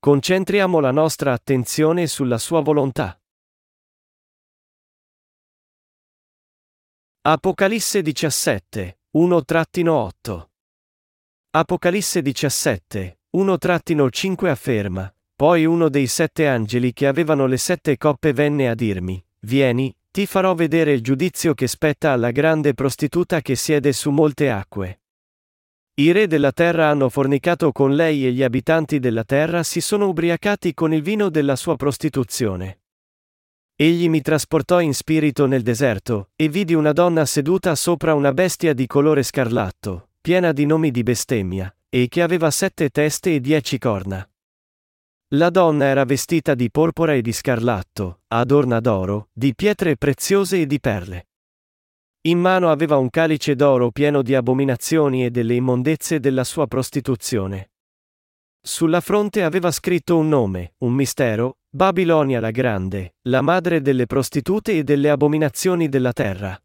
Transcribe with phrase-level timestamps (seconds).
[0.00, 3.20] concentriamo la nostra attenzione sulla sua volontà.
[7.22, 10.46] Apocalisse 17, 1-8
[11.50, 18.68] Apocalisse 17, 1-5 afferma, poi uno dei sette angeli che avevano le sette coppe venne
[18.68, 23.92] a dirmi, Vieni, ti farò vedere il giudizio che spetta alla grande prostituta che siede
[23.92, 25.00] su molte acque.
[25.98, 30.06] I re della terra hanno fornicato con lei e gli abitanti della terra si sono
[30.06, 32.82] ubriacati con il vino della sua prostituzione.
[33.74, 38.74] Egli mi trasportò in spirito nel deserto, e vidi una donna seduta sopra una bestia
[38.74, 43.76] di colore scarlatto, piena di nomi di bestemmia, e che aveva sette teste e dieci
[43.78, 44.24] corna.
[45.32, 50.66] La donna era vestita di porpora e di scarlatto, adorna d'oro, di pietre preziose e
[50.66, 51.27] di perle.
[52.28, 57.70] In mano aveva un calice d'oro pieno di abominazioni e delle immondezze della sua prostituzione.
[58.60, 64.76] Sulla fronte aveva scritto un nome, un mistero, Babilonia la Grande, la madre delle prostitute
[64.76, 66.62] e delle abominazioni della terra.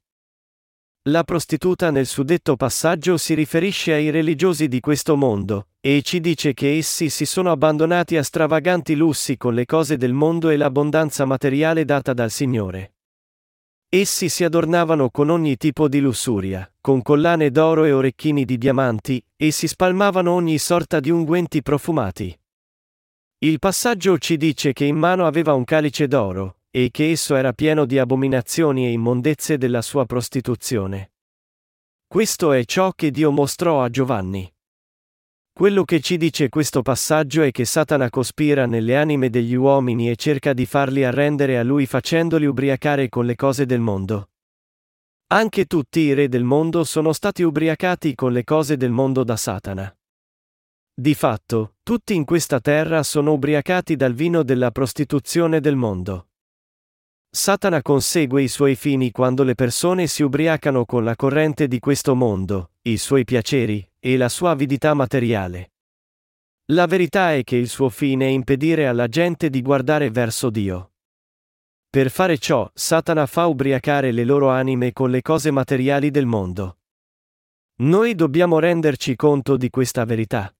[1.04, 6.54] La prostituta nel suddetto passaggio si riferisce ai religiosi di questo mondo, e ci dice
[6.54, 11.24] che essi si sono abbandonati a stravaganti lussi con le cose del mondo e l'abbondanza
[11.24, 12.96] materiale data dal Signore.
[13.96, 19.24] Essi si adornavano con ogni tipo di lussuria, con collane d'oro e orecchini di diamanti,
[19.36, 22.36] e si spalmavano ogni sorta di unguenti profumati.
[23.38, 27.54] Il passaggio ci dice che in mano aveva un calice d'oro, e che esso era
[27.54, 31.12] pieno di abominazioni e immondezze della sua prostituzione.
[32.08, 34.53] Questo è ciò che Dio mostrò a Giovanni.
[35.56, 40.16] Quello che ci dice questo passaggio è che Satana cospira nelle anime degli uomini e
[40.16, 44.32] cerca di farli arrendere a lui facendoli ubriacare con le cose del mondo.
[45.28, 49.38] Anche tutti i re del mondo sono stati ubriacati con le cose del mondo da
[49.38, 49.96] Satana.
[50.92, 56.30] Di fatto, tutti in questa terra sono ubriacati dal vino della prostituzione del mondo.
[57.30, 62.16] Satana consegue i suoi fini quando le persone si ubriacano con la corrente di questo
[62.16, 65.72] mondo, i suoi piaceri, e la sua avidità materiale.
[66.74, 70.92] La verità è che il suo fine è impedire alla gente di guardare verso Dio.
[71.90, 76.80] Per fare ciò, Satana fa ubriacare le loro anime con le cose materiali del mondo.
[77.76, 80.54] Noi dobbiamo renderci conto di questa verità.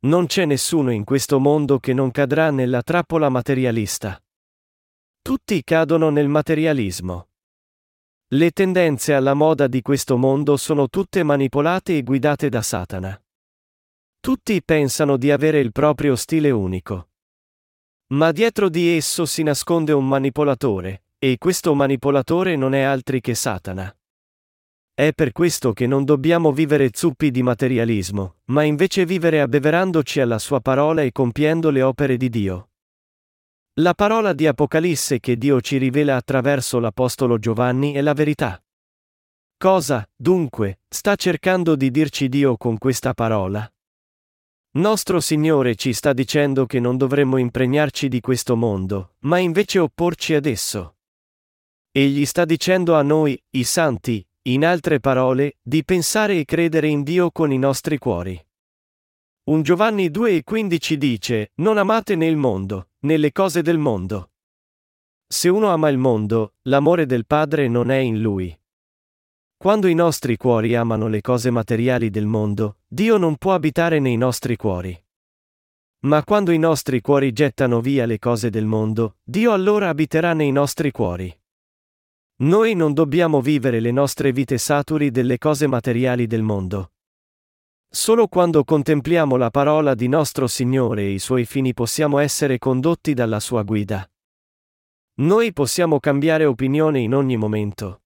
[0.00, 4.22] Non c'è nessuno in questo mondo che non cadrà nella trappola materialista.
[5.22, 7.28] Tutti cadono nel materialismo.
[8.34, 13.22] Le tendenze alla moda di questo mondo sono tutte manipolate e guidate da Satana.
[14.20, 17.10] Tutti pensano di avere il proprio stile unico.
[18.14, 23.34] Ma dietro di esso si nasconde un manipolatore, e questo manipolatore non è altri che
[23.34, 23.94] Satana.
[24.94, 30.38] È per questo che non dobbiamo vivere zuppi di materialismo, ma invece vivere abbeverandoci alla
[30.38, 32.71] sua parola e compiendo le opere di Dio.
[33.76, 38.62] La parola di Apocalisse che Dio ci rivela attraverso l'Apostolo Giovanni è la verità.
[39.56, 43.66] Cosa, dunque, sta cercando di dirci Dio con questa parola?
[44.72, 50.34] Nostro Signore ci sta dicendo che non dovremmo impregnarci di questo mondo, ma invece opporci
[50.34, 50.96] ad esso.
[51.90, 57.02] Egli sta dicendo a noi, i santi, in altre parole, di pensare e credere in
[57.02, 58.38] Dio con i nostri cuori.
[59.44, 64.30] Un Giovanni 2,15 dice, Non amate nel mondo, nelle cose del mondo.
[65.26, 68.56] Se uno ama il mondo, l'amore del Padre non è in lui.
[69.56, 74.16] Quando i nostri cuori amano le cose materiali del mondo, Dio non può abitare nei
[74.16, 74.96] nostri cuori.
[76.04, 80.52] Ma quando i nostri cuori gettano via le cose del mondo, Dio allora abiterà nei
[80.52, 81.34] nostri cuori.
[82.42, 86.91] Noi non dobbiamo vivere le nostre vite saturi delle cose materiali del mondo.
[87.94, 93.12] Solo quando contempliamo la parola di nostro Signore e i suoi fini possiamo essere condotti
[93.12, 94.10] dalla sua guida.
[95.16, 98.04] Noi possiamo cambiare opinione in ogni momento.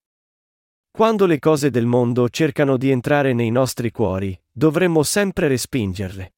[0.91, 6.35] Quando le cose del mondo cercano di entrare nei nostri cuori, dovremmo sempre respingerle.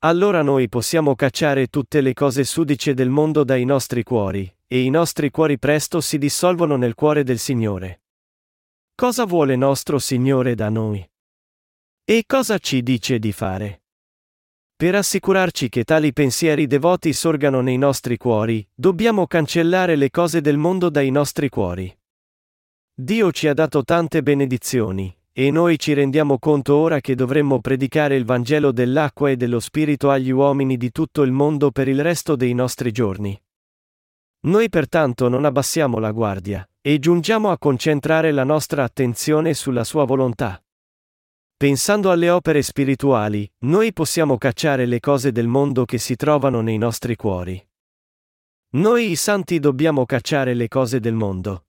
[0.00, 4.90] Allora noi possiamo cacciare tutte le cose sudice del mondo dai nostri cuori, e i
[4.90, 8.02] nostri cuori presto si dissolvono nel cuore del Signore.
[8.96, 11.08] Cosa vuole nostro Signore da noi?
[12.10, 13.82] E cosa ci dice di fare?
[14.74, 20.56] Per assicurarci che tali pensieri devoti sorgano nei nostri cuori, dobbiamo cancellare le cose del
[20.56, 21.94] mondo dai nostri cuori.
[22.94, 28.16] Dio ci ha dato tante benedizioni, e noi ci rendiamo conto ora che dovremmo predicare
[28.16, 32.36] il Vangelo dell'acqua e dello Spirito agli uomini di tutto il mondo per il resto
[32.36, 33.38] dei nostri giorni.
[34.46, 40.06] Noi pertanto non abbassiamo la guardia, e giungiamo a concentrare la nostra attenzione sulla Sua
[40.06, 40.58] volontà.
[41.58, 46.78] Pensando alle opere spirituali, noi possiamo cacciare le cose del mondo che si trovano nei
[46.78, 47.60] nostri cuori.
[48.74, 51.64] Noi i santi dobbiamo cacciare le cose del mondo.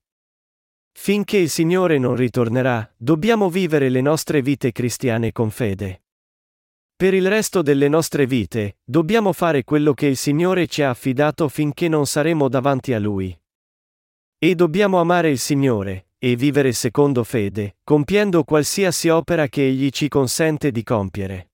[0.92, 6.04] Finché il Signore non ritornerà, dobbiamo vivere le nostre vite cristiane con fede.
[6.94, 11.48] Per il resto delle nostre vite, dobbiamo fare quello che il Signore ci ha affidato
[11.48, 13.36] finché non saremo davanti a Lui.
[14.38, 20.06] E dobbiamo amare il Signore, e vivere secondo fede, compiendo qualsiasi opera che Egli ci
[20.08, 21.49] consente di compiere.